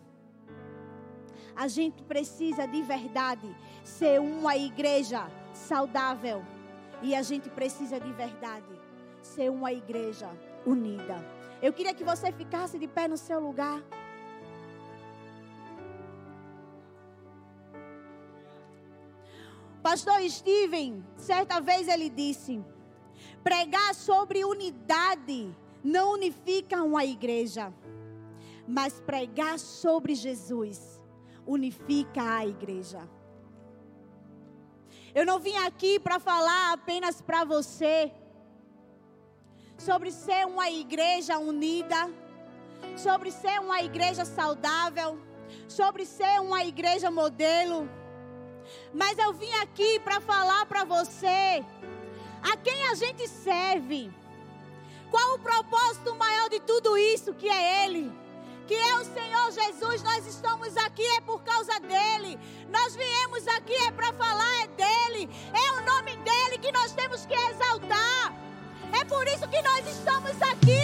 [1.55, 3.47] A gente precisa de verdade
[3.81, 6.43] ser uma igreja saudável.
[7.01, 8.73] E a gente precisa de verdade
[9.21, 10.29] ser uma igreja
[10.65, 11.15] unida.
[11.61, 13.81] Eu queria que você ficasse de pé no seu lugar.
[19.81, 22.61] Pastor Steven, certa vez ele disse:
[23.41, 27.73] pregar sobre unidade não unifica uma igreja,
[28.67, 31.01] mas pregar sobre Jesus
[31.45, 33.07] unifica a igreja.
[35.13, 38.11] Eu não vim aqui para falar apenas para você
[39.77, 42.09] sobre ser uma igreja unida,
[42.95, 45.19] sobre ser uma igreja saudável,
[45.67, 47.89] sobre ser uma igreja modelo.
[48.93, 51.63] Mas eu vim aqui para falar para você
[52.41, 54.11] a quem a gente serve.
[55.13, 58.11] Qual o propósito maior de tudo isso que é Ele?
[58.65, 62.39] Que é o Senhor Jesus, nós estamos aqui é por causa dele.
[62.67, 65.29] Nós viemos aqui é para falar é dele.
[65.53, 68.33] É o nome dele que nós temos que exaltar.
[68.91, 70.81] É por isso que nós estamos aqui,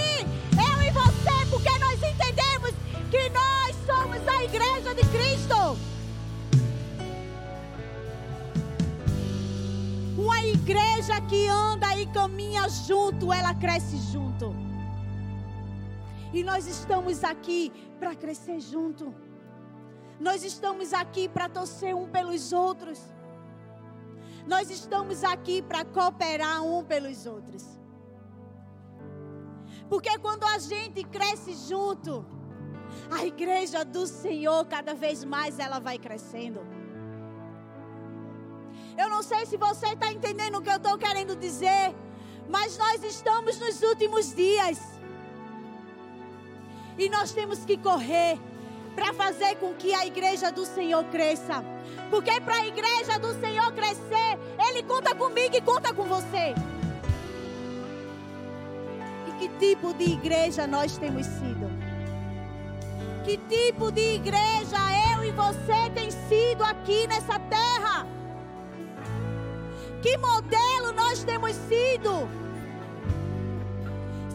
[0.54, 2.76] eu e você, porque nós entendemos
[3.10, 5.76] que nós somos a igreja de Cristo.
[10.20, 14.54] Uma igreja que anda e caminha junto, ela cresce junto.
[16.34, 19.16] E nós estamos aqui para crescer junto.
[20.20, 23.00] Nós estamos aqui para torcer um pelos outros.
[24.46, 27.64] Nós estamos aqui para cooperar um pelos outros.
[29.88, 32.26] Porque quando a gente cresce junto,
[33.10, 36.79] a igreja do Senhor cada vez mais ela vai crescendo.
[38.98, 41.96] Eu não sei se você está entendendo o que eu estou querendo dizer,
[42.50, 44.80] mas nós estamos nos últimos dias.
[46.98, 48.38] E nós temos que correr
[48.96, 51.64] para fazer com que a igreja do Senhor cresça.
[52.10, 54.38] Porque para a igreja do Senhor crescer,
[54.68, 56.54] Ele conta comigo e conta com você.
[59.28, 61.70] E que tipo de igreja nós temos sido?
[63.24, 64.78] Que tipo de igreja
[65.14, 68.19] eu e você tem sido aqui nessa terra?
[70.02, 72.30] Que modelo nós temos sido?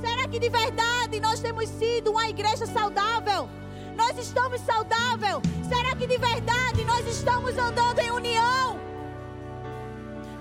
[0.00, 3.48] Será que de verdade nós temos sido uma igreja saudável?
[3.96, 5.40] Nós estamos saudável?
[5.66, 8.78] Será que de verdade nós estamos andando em união?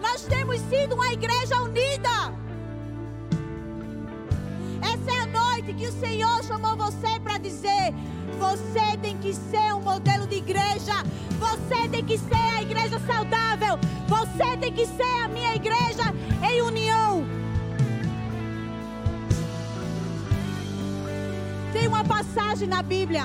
[0.01, 2.33] Nós temos sido uma igreja unida?
[5.63, 7.93] Noite que o Senhor chamou você para dizer:
[8.37, 10.93] você tem que ser um modelo de igreja.
[11.39, 13.79] Você tem que ser a igreja saudável.
[14.07, 16.03] Você tem que ser a minha igreja
[16.43, 17.25] em união.
[21.71, 23.23] Tem uma passagem na Bíblia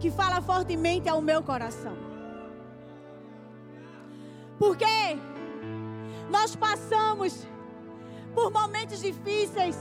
[0.00, 1.96] que fala fortemente ao meu coração.
[4.58, 5.16] Porque
[6.30, 7.46] nós passamos
[8.34, 9.76] por momentos difíceis.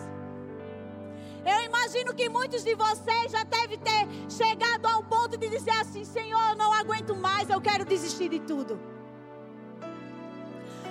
[1.45, 5.72] Eu imagino que muitos de vocês já devem ter chegado a um ponto de dizer
[5.72, 8.80] assim: Senhor, eu não aguento mais, eu quero desistir de tudo.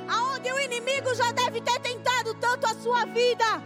[0.09, 3.63] Aonde o inimigo já deve ter tentado tanto a sua vida,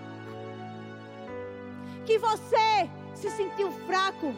[2.04, 4.34] que você se sentiu fraco,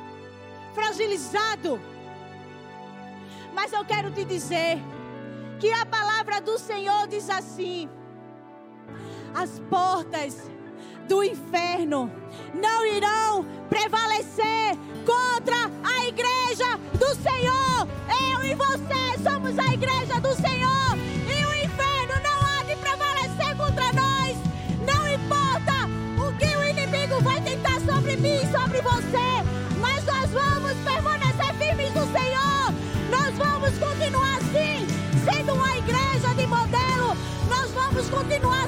[0.73, 1.81] fragilizado.
[3.53, 4.79] Mas eu quero te dizer
[5.59, 7.91] que a palavra do Senhor diz assim:
[9.35, 10.51] as portas
[11.09, 12.11] do inferno
[12.55, 17.89] não irão prevalecer contra a igreja do Senhor.
[18.33, 23.57] Eu e você somos a igreja do Senhor e o inferno não há de prevalecer
[23.57, 24.37] contra nós.
[24.85, 29.45] Não importa o que o inimigo vai tentar sobre mim e sobre você,
[29.81, 32.75] mas nós vamos permanecer firmes no Senhor.
[33.11, 34.87] Nós vamos continuar assim,
[35.25, 37.17] sendo uma igreja de modelo.
[37.49, 38.66] Nós vamos continuar